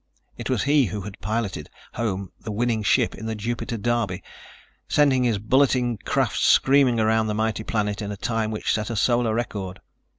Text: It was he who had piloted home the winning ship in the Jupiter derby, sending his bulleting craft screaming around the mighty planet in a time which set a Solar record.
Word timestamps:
It 0.35 0.49
was 0.49 0.63
he 0.63 0.85
who 0.85 1.01
had 1.01 1.19
piloted 1.21 1.69
home 1.93 2.31
the 2.39 2.51
winning 2.51 2.81
ship 2.81 3.13
in 3.13 3.27
the 3.27 3.35
Jupiter 3.35 3.77
derby, 3.77 4.23
sending 4.87 5.25
his 5.25 5.37
bulleting 5.37 5.99
craft 6.05 6.39
screaming 6.39 6.99
around 6.99 7.27
the 7.27 7.35
mighty 7.35 7.63
planet 7.63 8.01
in 8.01 8.11
a 8.11 8.17
time 8.17 8.49
which 8.49 8.73
set 8.73 8.89
a 8.89 8.95
Solar 8.95 9.35
record. 9.35 9.79